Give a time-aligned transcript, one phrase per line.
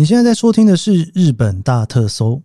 [0.00, 2.40] 你现在在收听的是《日本大特搜》，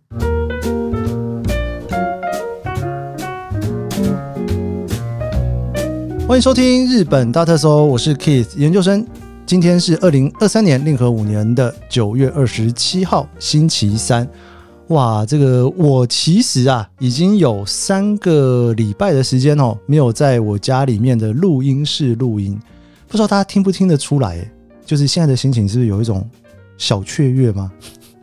[6.28, 9.08] 欢迎收听《日本大特搜》，我是 Keith 研究生。
[9.46, 14.28] 今天是二零二三年令和五年的九月二十七号，星期三。
[14.88, 22.60] 哇，这个我其实啊，已经有三个礼拜的时间哦，没有在我家里面的录音室录音，
[23.08, 24.46] 不知道大家听不听得出来？
[24.86, 26.30] 就是现在的心情是不是有一种
[26.78, 27.72] 小雀跃吗？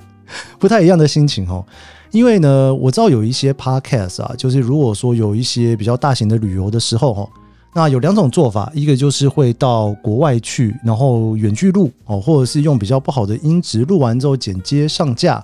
[0.58, 1.64] 不太一样的心情哦。
[2.10, 7.28] 因为呢，我知道有一些 podcast 啊，就是如果说有一些比较大型的旅游的时候哦，
[7.74, 15.42] 那有两种做法，一个就是会到国外去，然后远距录哦，或者是用比较不好的音质录完之后剪接上架。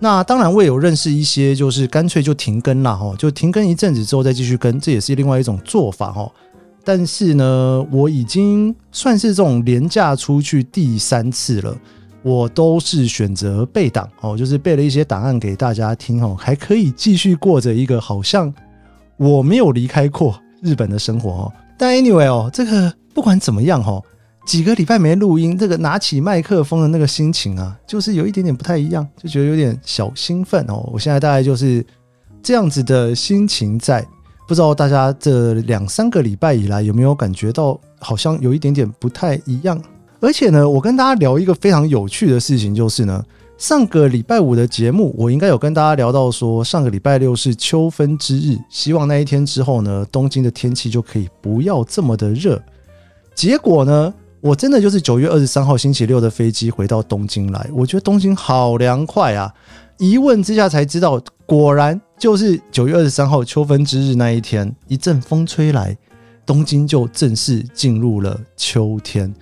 [0.00, 6.28] 那当然，我也有认识一些，就是干脆就停更了哈，就停更一阵子之后再继续更，这也是另外一种做法哈。
[6.82, 11.78] 但是呢，我已经算是这种廉价出去第三次了，
[12.24, 18.52] 我都是选择备档哦，就是备了一些档案给大家听哦，还可以继续过着一个好像
[19.18, 21.52] 我没有离开过日本的生活哦。
[21.78, 24.02] 但 anyway 哦，这个不管怎么样哦。
[24.46, 30.86] 几个礼拜没录音，这个拿起麦克风的那个心情啊，就是有一点点不太一样，就觉得有点小兴奋哦。
[30.92, 31.82] 我现在大概就是
[32.42, 34.06] 这样子的心情在，
[34.46, 39.82] 不知道大家这两三个礼拜以来有没有感觉到好像有一点点不太一样。
[40.24, 43.22] 而且呢，我跟大家聊一个非常有趣的事情，就是呢，
[43.58, 52.58] 上个礼拜五的节目，我应该有跟大家聊到说，上个礼拜六是秋分之日，希望那一天之后呢，东京的天气就可以不要这么的热。
[53.34, 54.14] 结果呢？
[54.40, 59.50] 我真的就是九月二十三号星期六的飞机回到东京来，我觉得东京好凉快啊！
[59.96, 65.96] 一问之下才知道，果然就是九月二十三号秋分之日那一天，一阵风吹来，
[66.44, 69.34] 东京就正式进入了秋天。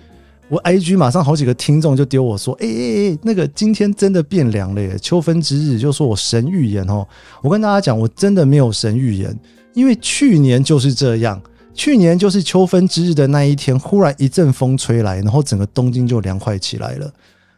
[0.53, 4.95] 我 IG 马上好几个听众就丢我说：“哎哎哎，那个今天真的变凉了耶！
[5.01, 7.03] 秋分之日，就说我神预言哦。”
[7.41, 9.35] 我跟大家讲，我真的没有神预言，
[9.73, 11.41] 因为去年就是这样。
[11.73, 17.11] 去年就是秋分之日的那一天，忽然一阵风吹来，然后整个东京就凉快起来了。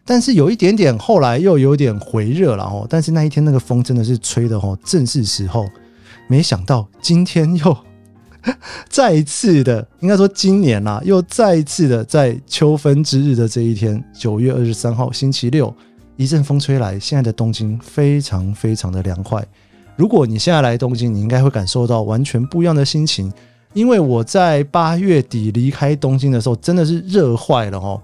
[0.06, 2.88] 但是有一点点，后来又有点回热了哦。
[2.90, 5.68] 但是那一天那个风真的是吹的哦，正是时候。
[6.30, 7.78] 没想到今天又
[8.90, 15.74] 再一次的，应该说今年啦，又再一次的在秋分之日的这一天，九月二十三号星期六，
[16.16, 19.46] 一阵风吹来，现在的东京非常非常的凉快。
[19.96, 23.32] 如果你现在来东京，你应该会感受到完全不一样的心情。
[23.74, 28.02] 因为我在八月底离开东京的时候，真的是热坏了哦！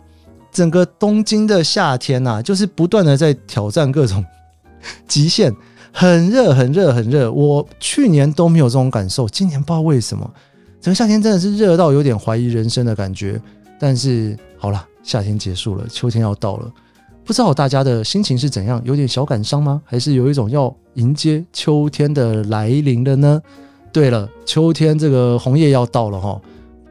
[0.52, 4.26] 整个东京的夏天呐，就是不断的在挑战各种
[5.08, 5.50] 极限，
[5.94, 7.32] 很热，很热，很热。
[7.32, 10.30] 我去年都没有这种感受，今年不知道为什么，
[10.80, 13.40] 整个夏天真的是热到有点怀疑人生的感觉。
[13.80, 16.72] 但是好了，夏天结束了，秋天要到了，
[17.26, 18.82] 不知道大家的心情是怎样？
[18.86, 19.82] 有点小感伤吗？
[19.86, 23.42] 还是有一种要迎接秋天的来临了呢？
[23.92, 26.42] 对了，秋天这个红叶要到了哈，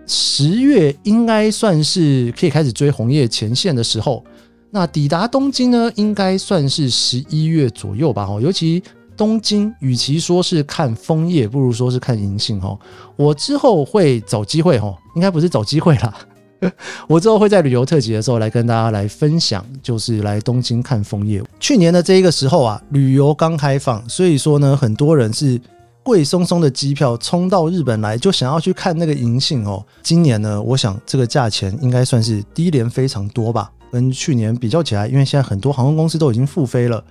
[0.06, 4.22] 十月应该算是可以开始追红叶前线的时候。
[4.70, 8.41] 那抵达东京呢，应该算是十一月左右吧哈。
[8.41, 8.82] 尤其
[9.16, 12.78] 东京，与其说是看枫叶，不如说是看银杏哈。
[13.16, 16.14] 我之后会找机会哈，应该不是找机会啦，
[17.09, 21.42] 我之后会在旅游特辑的时候来跟大家来分享，就是来东京看枫叶。
[21.59, 25.60] 去年的这一个时候啊，旅游刚开放，所以说呢，很多人是。
[26.03, 29.84] 贵松松的机票冲到日本来，就想要去看那个银杏哦。
[30.03, 37.03] 今年呢，我想这个价钱应该算是低廉非常多吧，跟去年比较起来，因为现在很多航空公司都已经复飞了，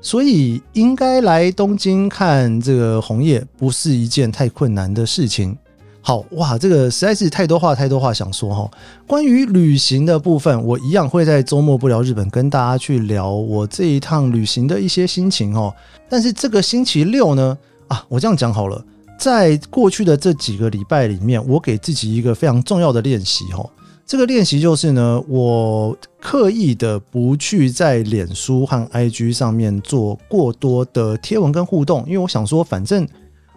[0.00, 5.56] 所以应该来东京看这个红叶不是一件太困难的事情。
[6.04, 8.68] 好哇，这个实在是太多话太多话想说哈。
[9.06, 15.72] 关于旅行的部分，我一样会在周末不聊日本跟大家去聊我这一趟旅行的一些心情哦。
[16.08, 17.56] 但是这个星期六呢？
[17.86, 18.84] 啊，我这样讲好了，
[19.16, 23.70] 在过去的这几个礼拜里面，我给自己一个非常重要的练习哦。
[24.12, 33.08] 这个练习就是呢，我刻意的不去在脸书和 IG 上面做过多的贴文跟互动，因为我想说，反正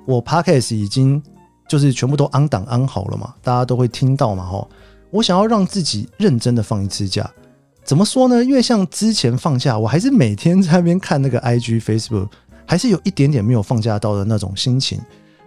[0.05, 1.21] 我 Podcast 已经
[1.67, 4.65] 就是全部都安档安好了嘛，大家都会听到嘛，哈。
[5.11, 7.29] 我想要让自己认真的放一次假，
[7.83, 8.41] 怎么说呢？
[8.41, 12.29] 因为像之前放假，我还是每天在那边看那个 IG、Facebook。
[12.65, 15.01] 还是有一点点没有放假到的那种心情。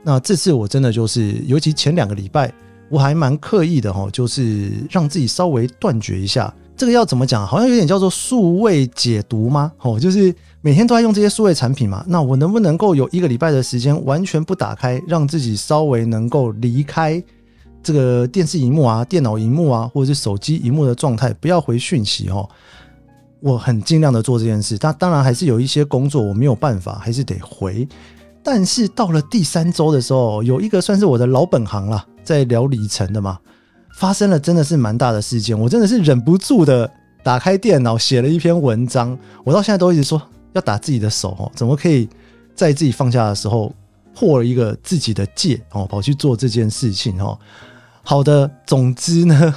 [0.05, 2.53] 那这次我真的就是，尤其前两个礼拜，
[2.89, 6.53] 我还蛮刻意的哈，就是让自己稍微断绝一下。
[6.77, 7.45] 这个要怎么讲？
[7.47, 9.73] 好像有点叫做数位解读吗？
[9.81, 12.05] 哦，就是每天都在用这些数位产品嘛。
[12.07, 17.21] 那我能不能够有一个礼拜的时间完全不打开，让自己稍微能够离开
[17.83, 22.49] 这个电视荧幕啊、电脑荧幕啊，或者是手机荧幕的状态，不要回讯息哦？
[23.41, 24.79] 我很尽量的做这件事。
[24.79, 27.87] 但当然还是有一些工作我没有办法，还是得回。
[28.41, 33.39] 但是到了第三周的时候，有一个算是我的老本行了，在聊里程的嘛，
[33.97, 36.91] 发生了真的是蛮大的事件，我真的是忍不住的
[37.23, 39.19] 打开电脑写了一篇文章。
[39.45, 40.21] 我到现在都一直说
[40.53, 42.07] 要打自己的手哦，怎么可以
[42.55, 43.75] 在自己放下的时候
[44.15, 47.39] 破了一个自己的戒哦，跑去做这件事情哦。
[48.03, 49.55] 好的，总之呢。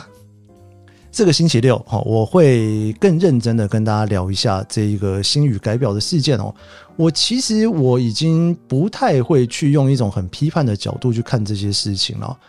[1.13, 6.56] 这个星期六，哈，我会更认真的跟大家聊一下这一个星宇改表的事件哦。
[6.95, 12.39] 我其实我已经不太会去用一种很批判的角度去看这些事情了。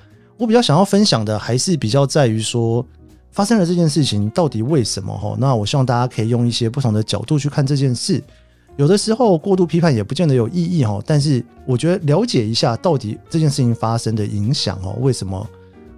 [0.43, 2.85] 我比较想要分享的，还是比较在于说，
[3.31, 5.17] 发生了这件事情到底为什么？
[5.17, 8.21] 哈，那我希望大家可以用一些不同的角度去看这件事。
[8.77, 15.49] 有的时候过度批判也不见得有意义哈，但是我觉得了解一下到底这件事情发生的影响哦，为什么？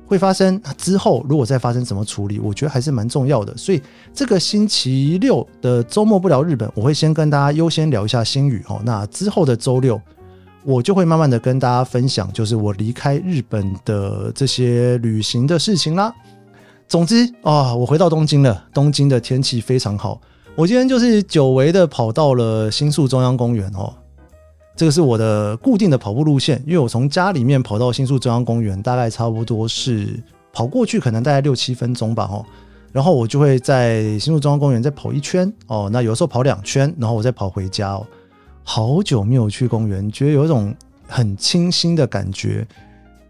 [0.07, 3.57] 会发生之后，如果再发生怎么处理，我觉得还是蛮重要的。
[3.57, 3.81] 所以
[4.13, 8.79] 这个星期六的周末不聊日本，我会先跟大家优先聊一下星宇哦。
[8.85, 9.99] 那之后的周六，
[10.65, 16.13] 我就会慢慢的跟大家分享，就是我离开日本的这些旅行的事情啦。
[16.89, 20.21] 总之啊，我回到东京了，东京的天气非常好。
[20.57, 23.93] 我今天就是久违的跑到了新宿中央公园哦。
[24.77, 30.21] 这个是我的固定的跑步路线，因为我从家里面跑到新宿中央公园，大概差不多是
[30.53, 32.45] 跑过去可能大概六七分钟吧，哦，
[32.93, 38.07] 然后我就会在新宿中央公园再跑一圈，哦，那有时候跑两圈，然后我再跑回家哦。
[38.65, 40.75] 好久没有去公园，觉得有一种
[41.07, 42.67] 很清新的感觉。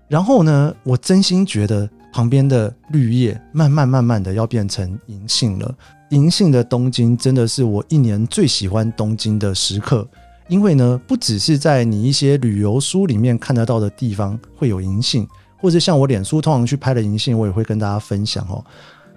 [0.08, 5.74] 然后呢，我真心觉得旁边的绿叶慢慢慢慢的要变成银杏了。
[6.10, 10.06] 银杏的东京真的是我一年最喜欢东京的时刻。
[10.46, 15.26] 因为呢，不只是在你一些旅游书里面看得到的地方会有银杏，
[15.56, 18.62] 或者像我脸书通常去拍的银杏，我也会跟大家分享哦。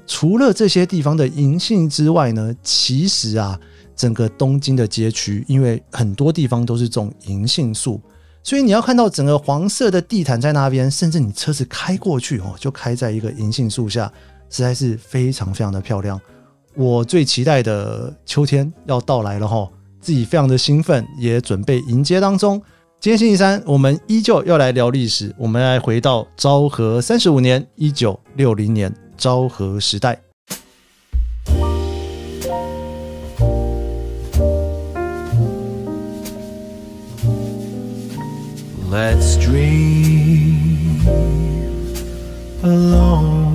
[0.07, 3.59] 除了这些地方的银杏之外呢，其实啊，
[3.97, 7.99] 整个东京的街区，因为很多地方都是种银杏树，
[8.43, 14.09] 所以你要看到整个黄色的地毯在那边，甚至你车子开过去哦，就开在一个银杏树下，
[14.49, 16.21] 实在是非常非常的漂亮。
[16.75, 19.67] 我最期待的秋天要到来了哈。
[19.99, 22.61] 自己非常的兴奋，也准备迎接当中。
[23.01, 25.35] 今天星期三，我们依旧要来聊历史。
[25.37, 30.26] 我们来回到昭和三十五年，一九六零年，昭和时代。
[38.89, 41.01] Let's dream
[42.63, 43.46] alone.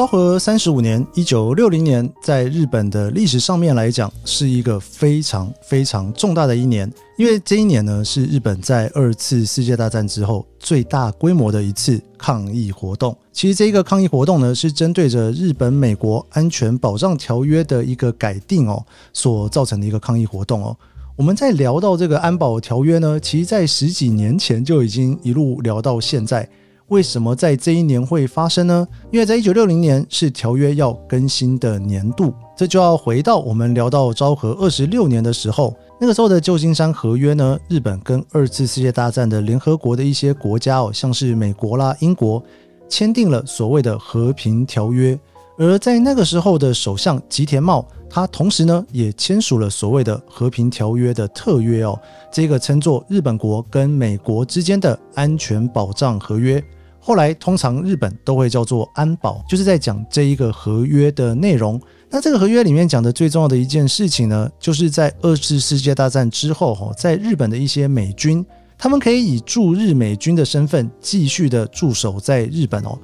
[0.00, 13.14] 昭和三十五年，一九六零年，在日本的历史上面来讲，是一个非常非常重大的一年，因为这一年呢，是日本在二次世界大战之后最大规模的一次抗议活动。
[13.30, 18.82] 其实，这一个抗议活动呢，是针对着日本美国安全保障条约的一个改定哦，
[19.12, 20.74] 所造成的一个抗议活动哦。
[21.14, 26.48] 我们在聊到这个安保条约呢，其实在十几年前就已经一路聊到现在。
[26.90, 28.86] 为什么在这一年会发生呢？
[29.12, 42.42] 因为在一九六零年是条约要更新的年度，这就要回到我们聊到昭和二十六年的时候，那个时候的旧金山合约呢，日本跟二次世界大战的联合国的一些国家哦，像是美国啦、英国，
[42.88, 45.16] 签订了所谓的和平条约，
[45.58, 47.86] 而在那个时候的首相吉田茂。
[48.12, 51.96] 他同时呢，也签署了所谓的和平条约的特约哦，
[52.32, 56.60] 这个称作日本国跟美国之间的安全保障合约。
[57.00, 61.80] 后来通常日本都会叫做安保，就是在讲这一个合约的内容。
[62.10, 68.44] 那这个合约里面讲的最重要的一件事情呢，就是在二次世界大战之后哈，在日本的一些美军，
[68.76, 72.98] 他们可以以驻日美军的身份继续的驻守在日本哦。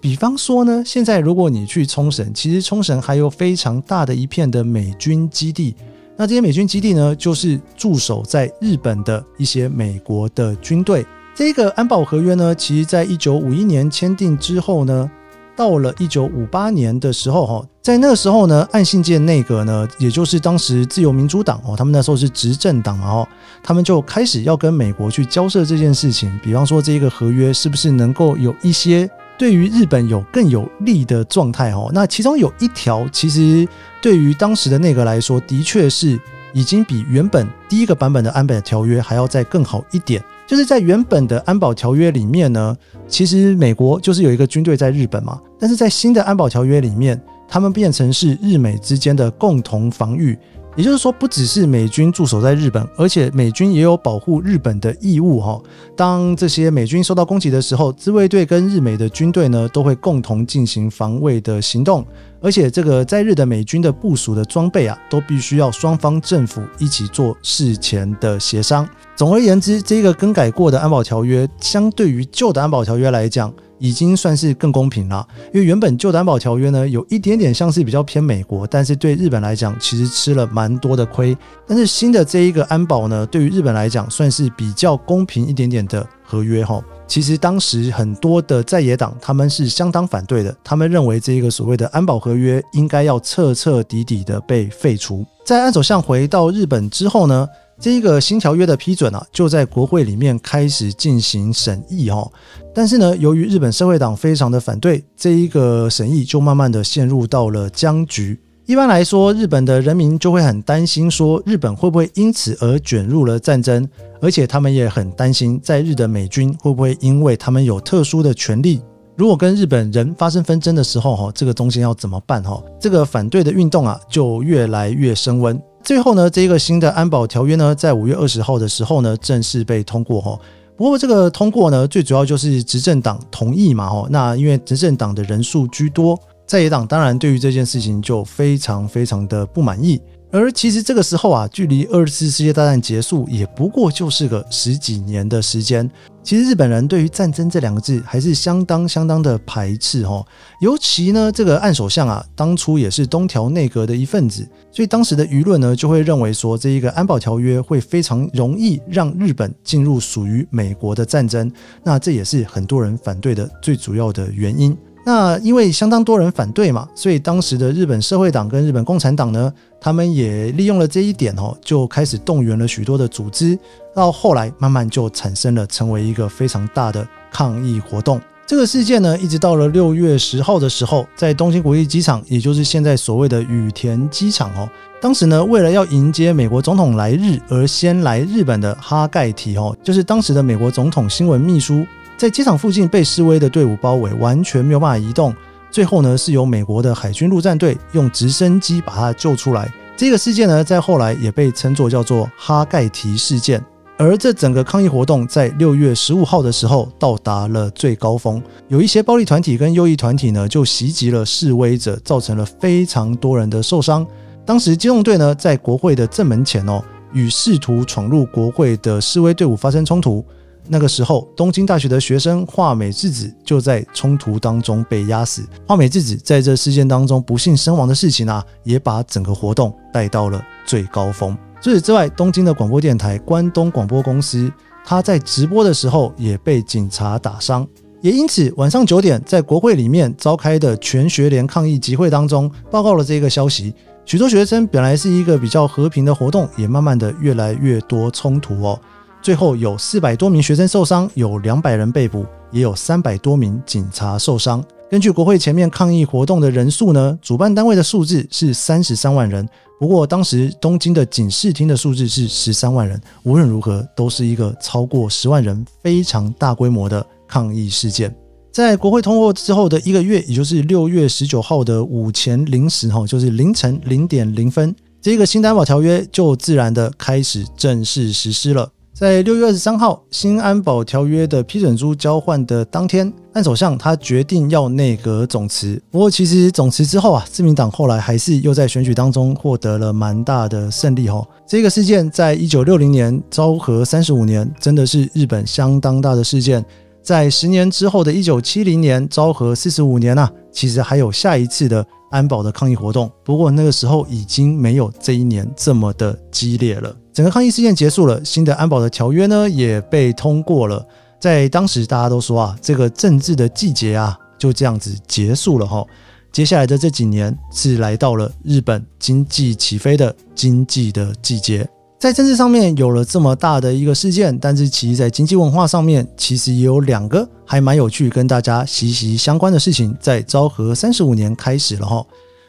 [0.00, 5.74] 比方说呢，现在如果你去冲绳，其实冲绳还有非常大的一片的美军基地。
[6.16, 11.04] 那这些美军基地呢，就是驻守在日本的一些美国的军队。
[11.34, 15.10] 这个安保合约呢，其实在一九五一年签订之后呢，
[15.56, 23.28] 到了一九五八年的时候，哈，在那个时候呢，岸信介内阁呢，也就是当时自由民主党哦，他们那时候是执政党嘛，哦，
[23.62, 26.38] 他们就开始要跟美国去交涉这件事情。
[26.42, 29.08] 比方说，这一个合约是不是能够有一些。
[29.38, 33.66] 对于日本有更有利的状态哦，那其中有一条，其实
[34.00, 36.20] 对于当时的内阁来说，的确是
[36.52, 40.22] 已经比原本第一个版本的安保条约还要再更好一点。
[40.52, 42.76] 就是在原本的安保条约里面呢，
[43.08, 47.18] 其实美国就是有一个军队在日本嘛，但是在新的安保条约里面，
[47.48, 50.38] 他们变成是日美之间的共同防御，
[50.76, 55.58] 也就是说，不只是美军驻守在日本，而且美军也有保护日本的义务哈。
[55.96, 62.04] 当这些美军受到攻击的时候，自卫队跟日美的军队呢都会共同进行防卫的行动。
[62.42, 68.88] 而且这个在日的美军的部署的装备啊，都必须要双方政府一起做事前的协商。
[69.14, 73.52] 总而言之，这个更改过的安保条约，相对于旧的安保条约来讲。
[73.78, 81.36] 已经算是更公平了，因为原本旧的安保条约呢，有一点点像是比较偏美国，但是对日本来讲，其实吃了蛮多的亏。
[81.66, 86.82] 但是新的这一个安保呢，对于日本来讲，算是比较公平一点点的合约哈。
[87.06, 95.26] 其实当时很多的在野党他们是相当反对的，他们认为这一个所谓的安保合约应该要彻彻底底的被废除。
[95.44, 97.46] 在安首相回到日本之后呢？
[97.80, 102.30] 这一个新条约的批准啊，就在国会里面开始进行审议哈。
[102.72, 108.38] 但是呢，由于日本社会党非常的反对，这一个审议就慢慢的陷入到了僵局。
[108.72, 113.86] 一般来说，日本的人民就会很担心，说日本会不会因此而卷入了战争，
[114.18, 118.80] 而且他们也很担心，在日的美军会不会因为他们有特殊的权利，
[119.14, 122.62] 如果跟日本人发生纷争的时候哈，这个东西要怎么办哈？
[122.80, 125.60] 这个反对的运动啊，就越来越升温。
[125.84, 130.38] 最后呢，这个新的安保条约呢，在五月二十号的时候呢，正式被通过哈。
[130.78, 134.06] 不过这个通过呢，最主要就是执政党同意嘛哈。
[134.08, 136.18] 那因为执政党的人数居多，
[136.52, 139.98] 在野党当然对于这件事情就非常非常的不满意。
[140.30, 145.90] 而其实这个时候啊，距离二次世界大战结束也不过就是个十几年的时间。
[146.22, 150.22] 其实日本人对于战争这两个字还是相当相当的排斥哈。
[150.60, 161.50] 尤其呢，这个岸首相啊，当初也是东条内阁的一份子，所以当时的舆论呢，就会认为说这一个安保条约会非常容易让日本进入属于美国的战争。
[161.82, 164.76] 那这也是很多人反对的最主要的原因。
[165.04, 173.58] 那因为相当多人反对嘛，所以当时的日本社会党跟日本共产党呢，他们也利用了这一点哦，就开始动员了许多的组织，
[173.94, 178.20] 到后来慢慢就产生了成为一个非常大的抗议活动。
[178.46, 184.68] 这个事件呢，一直到了六月十号的时候，在东京国际机场，也就是现在所谓的羽田机场哦，
[185.00, 191.84] 当时呢，为了要迎接美国总统来日而先来日本的哈盖提哦，就是当时的美国总统新闻秘书。
[192.16, 195.34] 在机场附近被示威的队伍包围，完全没有办法移动。
[195.70, 199.72] 最后呢，是由美国的海军陆战队用直升机把他救出来。
[199.96, 203.64] 这个事件呢，在后来也被称作叫做哈盖提事件。
[203.98, 214.06] 而这整个抗议活动在六月十五号的时候到达了最高峰，有一些暴力团体跟右翼团体呢，就袭击了示威者，造成了非常多人的受伤。
[214.44, 220.24] 当时机动队呢，在国会的正门前哦，与试图闯入国会的示威队伍发生冲突。
[220.72, 225.46] 那个时候，东京大学的学生画美智子就在冲突当中被压死。
[225.68, 231.36] 画美智子在这事件当中不幸身亡的事情啊，也把整个活动带到了最高峰。
[231.60, 234.50] 除此之外，东京的广播电台关东广播公司，
[234.82, 237.68] 他在直播的时候也被警察打伤。
[238.00, 243.74] 也因此，晚上九点在国会里面召开的全学联抗议集会当中，报告了这个消息。
[244.06, 248.80] 许多学生本来是一个比较和平的活动，也慢慢的越来越多冲突哦。
[249.22, 254.62] 最后有四百多名学生受伤，有两百人被捕，也有三百多名警察受伤。
[254.90, 259.48] 根据国会前面抗议活动的人数呢，主办单位的数字是三十三万人。
[259.78, 263.00] 不过当时东京的警视厅的数字是十三万人。
[263.22, 268.14] 无论如何，都是一个超过十万人非常大规模的抗议事件。
[268.52, 278.68] 在国会通过之后的一个月，也就是六月十九号的午前零时，哈，就是凌晨零点零分，这个新担保条约就自然的开始正式实施了。
[279.02, 285.82] 在六月二十三号，新安保条约的批准书交换的当天，岸首相他决定要内阁总辞。
[285.90, 291.20] 不过，其实总辞之后啊，自民党后来还是又在选举当中获得了蛮大的胜利哈。
[291.48, 296.64] 这个事件在一九六零年昭和三十五年，真的是日本相当大的事件。
[297.02, 303.10] 在十年之后的一九七零年昭和四十五年啊，其实还有下一次的安保的抗议活动。
[303.24, 306.94] 不过那个时候已经没有这一年这么的激烈了。
[307.12, 310.86] 整个抗议事件结束了，新的安保的条约呢也被通过了。
[311.20, 315.84] 在当时，大家都说啊，这个政治的季节啊就这样子结束了哈。
[316.32, 321.68] 接下来的这几年是来到了日本经济起飞的经济的季节。
[321.98, 332.04] 在政治上面有了这么大的一个事件，但是其实在经济文化上面，其实也有两个还蛮有趣、跟大家息息相关的事情，在昭和三十五年开始了哈。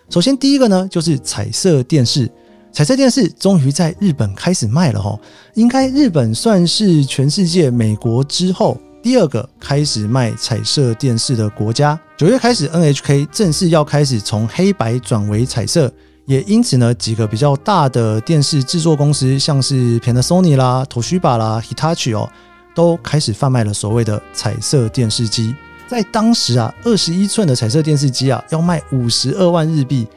[0.09, 2.31] 首先第一个呢，就是彩色电视。
[2.73, 5.15] 彩色电视终于在日本开始卖了哈，
[5.53, 11.99] 应该日本算是全世界美国之后第二个开始卖彩色电视的国家。
[12.17, 15.91] 九月开始，NHK 正式要开始从黑白转为彩色，
[16.25, 22.27] 也因此呢，几个比较大的电视制作公司，像是 Panasonic 啦、Toshiba 啦、Hitachi 哦，
[22.73, 25.55] 都开始贩卖了所谓的彩色电视机。
[25.87, 30.07] 在当时啊，二十一寸的彩色电视机啊，要卖五十二万日币，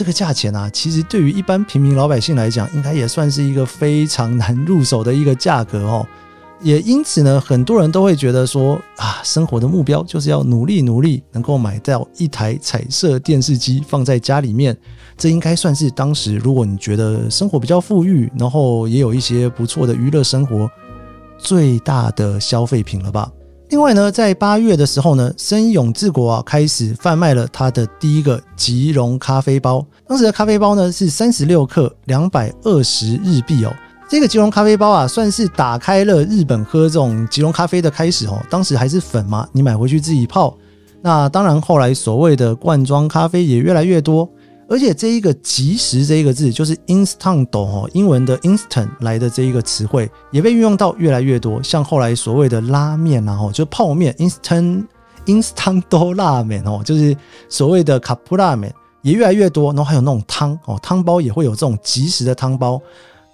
[0.00, 6.06] 这个价钱啊，其实对于一般平民老百姓来讲，应该也算是一个非常难入手的一个价格哦。
[6.62, 14.74] 也因此呢，很多人都会觉得说啊，生活的目标就是要努力努力，能够买到一台彩色电视机放在家里面。
[15.18, 20.66] 这应该算是当时，如果你觉得生活比较富裕，然后也有一些不错的娱乐生活，
[21.36, 23.30] 最大的消费品了吧。
[23.70, 29.86] 另外呢，在八月的时候呢，森永治国啊开始贩卖了他的第一个吉隆咖啡包。
[30.08, 33.72] 当时的咖啡包呢是三十六克，两百二十日币哦。
[34.08, 38.42] 这个吉隆咖啡包啊，算是打开了日本喝这种吉隆咖啡的开始哦。
[38.50, 40.52] 当时还是粉嘛，你买回去自己泡。
[41.00, 44.28] 那当然，后来所谓的罐装咖啡也越来越多，
[44.70, 51.60] 而且这一个即时这一个字，就是 instant 哦，英文的 instant 来的这一个词汇，也被运用到越来越多。
[51.60, 54.86] 像后来所谓的拉面啊，哦，就泡面 instant
[55.26, 57.16] instant 拉面哦，就是
[57.48, 58.72] 所谓的卡布拉面
[59.02, 59.72] 也越来越多。
[59.72, 62.80] 然后还有那种汤哦，汤包也会有这种即时的汤包。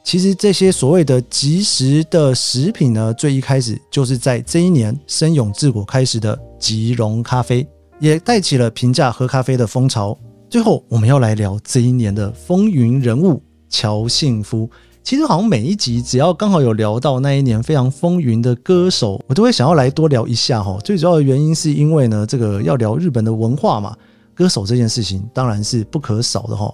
[0.03, 7.67] 其实这些所谓的即食的食品呢，最一开始就是在这一年生永治国开始的吉隆咖啡，
[8.01, 10.17] 也带起了平价喝咖啡的风潮。
[10.49, 14.71] 最后，我们要来聊这一年的风云人物乔幸夫。
[15.03, 20.79] 其实好像每一集只要刚好有聊到那一年非常风云的歌手，我都会想要来多聊一下哈。
[20.85, 23.97] 最主要的原因是因为呢，这个要聊日本的文化嘛，
[24.35, 26.73] 歌手这件事情当然是不可少的哈。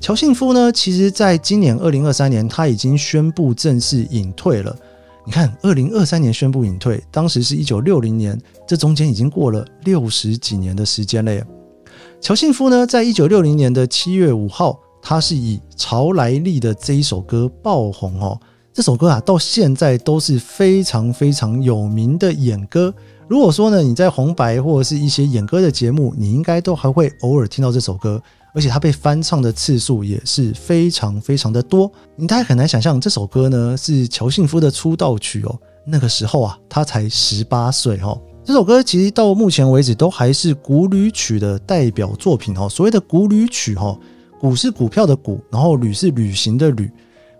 [0.00, 4.76] 乔幸夫呢，其实在今年二零二三年，他已经宣布正式隐退了。
[5.24, 11.44] 你看，二零二三年宣布隐退，当时是一九六零年，这中间已经过了六十几年的时间了。
[12.24, 18.40] 乔幸夫呢，在一九六零年的七月五号，他是以潮来历的这一首歌爆红哦。
[18.72, 22.94] 这首歌啊，到现在都是非常非常有名的演歌。
[23.28, 28.18] 如果说呢，你在红白或者是一些演歌的节目，你应该都还会偶尔听到这首歌。
[28.54, 35.54] 而且他被翻唱的次数也是非常非常的多，你大概很难想象这首歌呢是乔幸夫的出道曲哦。
[35.84, 38.18] 那个时候啊，他才十八岁哦。
[38.46, 42.68] 这首歌其实到目前为止都还是古旅曲的代表作品哦。
[42.68, 43.98] 所谓的古旅曲哈，
[44.38, 46.90] 古是股票的股，然后旅是旅行的旅。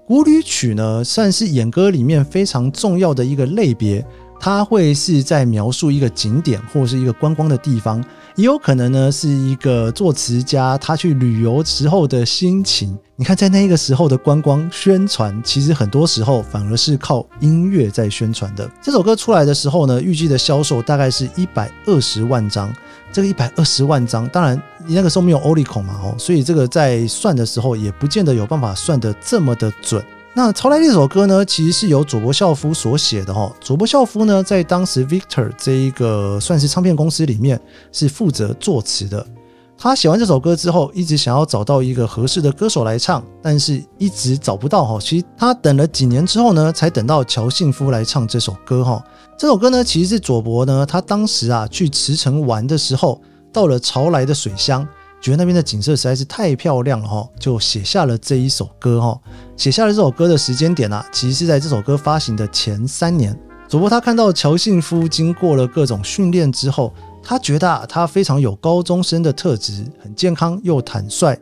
[0.07, 4.03] 古旅曲呢，算是演歌里面非常重要的一个类别。
[4.45, 8.05] 它会是在描述一个景点或者是一个观光的地方，
[8.37, 12.95] 也有可能呢是一个作词家他去旅游时候的心情。
[13.17, 18.71] 你看，在那个时候的观光宣传，其实很多时候反而是靠音乐在宣传的。
[18.83, 22.71] 这首歌出来的时候呢，预计的销售大概是一百二十万张。
[23.11, 30.05] 这个一百二十万张，当然你那个时候没有欧利孔嘛，哦，所以这个在算的时候也不见得有办法算得这么的准。
[30.37, 33.55] 那《潮来》这首歌呢，其实是由佐伯孝夫所写的哈。
[33.61, 37.61] 佐伯孝夫呢，在当时 Victor 这一个算是唱片公司里面
[37.93, 39.25] 是负责作词的。
[39.79, 44.99] 他写完这首歌之后，一直想要找到一个合适的歌手来唱，但是一直找不到哈。
[45.01, 49.01] 其实他等了几年之后呢，才等到乔幸夫来唱这首歌哈。
[49.39, 53.21] 这首歌呢，其实是佐伯呢，他当时啊去慈城玩的时候，
[53.53, 54.85] 到了潮来的水乡。
[55.25, 59.19] 觉得那边的景色实在是太漂亮了哈，就写下了这一首歌哈。
[59.57, 63.35] 写下了这首歌的时间点啊，其实是在这首歌发行的前三年。
[63.67, 71.35] 主播他看到乔幸夫经过了各种训练之后，他觉得啊，他非常有高中生的特质，很健康又坦率，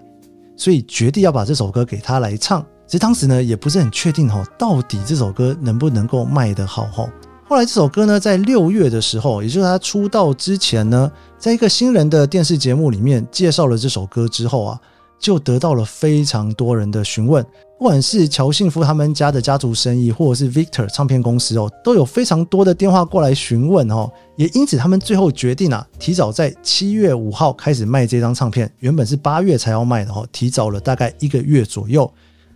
[0.56, 2.64] 所以决定要把这首歌给他来唱。
[2.86, 7.04] 其实当时呢，也不是很确定哈，到底这首歌能不能够卖得好哈。
[7.52, 14.80] 后来这首歌呢，在六月的时候，也就是他出道之前呢，在一个新人的电视节目里面介绍了这首歌之后啊，
[15.18, 17.44] 就得到了非常多人的询问。
[17.78, 24.10] 不管是乔幸福他们家的家族生意，或者是 Victor 唱片公司哦，都有非常多的电话过来询问哦。
[24.36, 28.72] 也因此，他们最后决定啊，提早在七月五号开始卖这张唱片。
[28.78, 32.10] 原本是八月才要卖的哦，提早了大概一个月左右。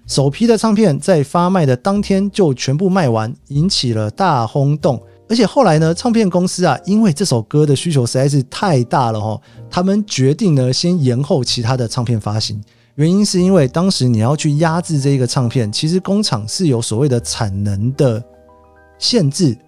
[0.07, 5.03] 首批的唱片在发卖的当天就全部卖完，引起了大轰动。
[5.29, 12.63] 而且后来呢，唱片公司啊，因为这首歌的需求实在是太大了哈，他们决定呢先延后其他的唱片发行。
[12.95, 18.23] 原因是因为当时你要去压制这一个唱片，其实工厂是有所谓的产能的
[19.01, 19.59] 限制。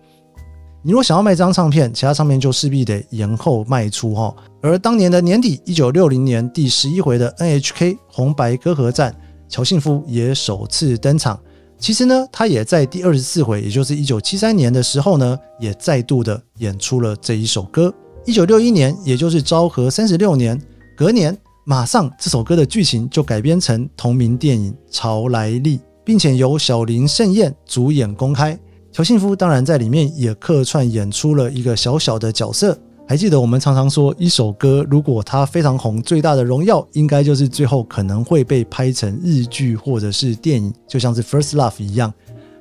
[0.82, 4.32] 你如果想要卖这张唱片，其他唱片就势必得延后卖出哈。
[4.62, 9.12] 而当年的年底，一九六零年第十一回的 NHK 红白歌合战。
[9.48, 11.38] 乔幸夫也首次登场。
[11.78, 17.94] 其实呢，他也在第二十四回，也就是一九七三年的时候呢，也再度的演出了这一首歌。
[18.24, 20.60] 一九六一年，也就是昭和三十六年，
[20.96, 28.58] 隔年马上这首歌的剧情就改编成同名电影《潮来历》，并且由小林盛彦主演公开。
[28.90, 32.76] 乔信夫当然在里面也客串演出了一个小小的角色。
[33.08, 42.12] 还记得我们常常说，一首歌如果它非常红，最大的荣耀应该就是最后可能会被拍成日剧或者是电影，就像是《First Love》一样。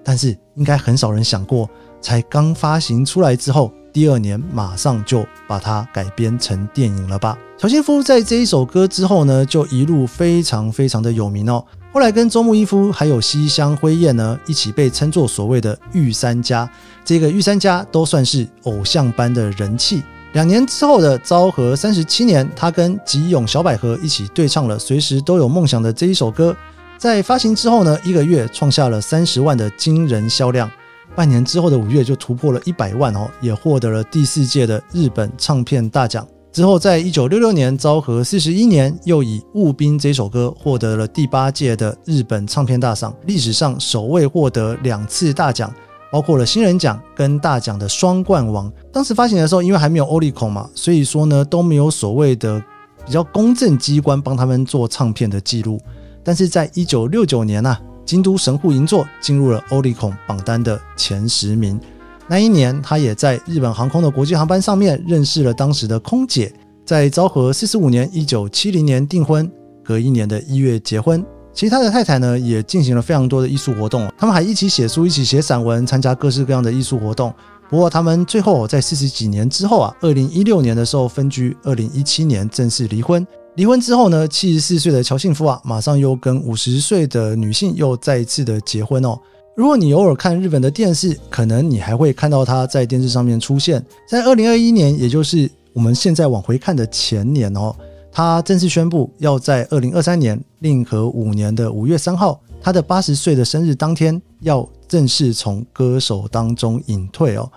[0.05, 7.37] 但是应该很少人想过，才刚发行出来之后，第二年马上就把它改编成电影了吧？
[7.57, 11.61] 乔信夫在这一首歌之后呢，就一路非常非常的有名哦。
[11.91, 16.69] 后来跟周木一夫还有西乡辉彦呢一起被称作所谓的御三家，
[17.03, 20.01] 这个御三家都算是偶像般的人气。
[20.37, 26.55] 两年之后的昭和三十七年，他跟吉永小百合一起对唱了《随时都有梦想》的这一首歌。
[26.95, 30.69] 在发行之后呢，一个月创下了三十万的惊人销量，
[31.15, 36.23] 半年之后的五月就突破了一百万哦，也获得了第四届的日本唱片大奖。
[36.51, 45.73] 之后，在一九六六年昭和四十一年，又以《雾滨》这首歌获得了第八届的日本唱片大赏，历史上首位获得两次大奖，
[46.11, 48.71] 包括了新人奖跟大奖的双冠王。
[48.91, 52.61] 当时发行的时候，因为还没有欧力孔嘛，所以说呢都没有所谓的
[53.05, 55.79] 比较公正机关帮他们做唱片的记录。
[56.23, 61.79] 但是在一九六九年呐，京都神户银座进入了欧力孔榜单的前十名。
[62.27, 66.53] 那一年，他也在日本航空的国际航班上面认识了当时的空姐。
[66.85, 69.49] 在昭和四十五年（一九七零年）订婚，
[69.83, 71.25] 隔一年的一月结婚。
[71.57, 74.07] 其他的太太呢，也进行了非常多的艺术活动。
[74.15, 77.33] 他们还一起写书，一起写散文，参加各式各样的艺术活动。
[77.67, 83.25] 不过，他们最后在四十几年之后啊，二零一六年的时候分居，二零一七年正式离婚。
[83.55, 89.17] 离婚之后呢，七十四岁的乔幸福啊，马上又跟五十岁的女性又再一次的结婚哦。
[89.55, 93.83] 如果你偶尔看日本的电视，可能你还会看到他在电视上面出现。
[94.07, 97.75] 在二零二一年，也就是我们现在往回看的前年哦，
[98.17, 107.47] 他正式宣布要在二零二三年令和五年的五月三号，他的八十岁的生日当天，要正式从歌手当中隐退哦。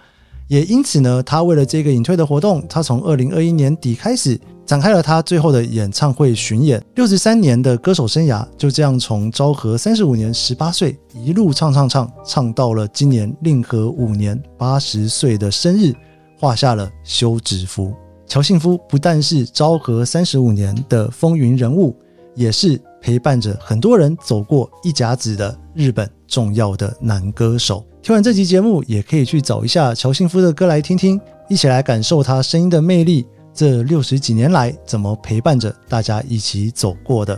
[0.49, 6.85] 也因此呢，他为了这个隐退的活动，他从二零二一年底开始展开了他最后的演唱会巡演。
[6.95, 15.95] 六十三年的歌手生涯就这样从昭和三十五年十八岁一路唱唱唱唱到了今年令和五年八十岁的生日，
[16.39, 17.95] 画下了休止符。
[18.31, 21.97] 乔幸夫不但是昭和三十五年的风云人物，
[22.37, 27.85] 也是陪伴着很多人走过一甲子的日本重要的男歌手。
[28.01, 33.27] 听完这集节目，也可以去找一下乔幸夫的歌来听听，一起来感受他声音的魅力。
[33.53, 37.37] 这六十几年来，怎么陪伴着大家一起走过的？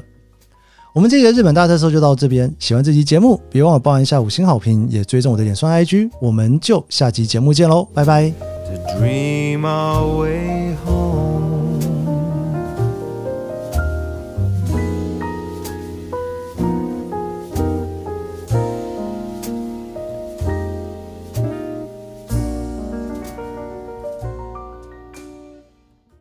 [0.95, 2.55] 我们这集的日本大特搜就到这边。
[2.59, 6.11] 喜欢这集节目，别忘了帮一下五星好评，也追踪我的脸双 IG。
[6.21, 8.52] 我们就下集节目见喽，拜拜。
[8.91, 10.92] Dream our way home.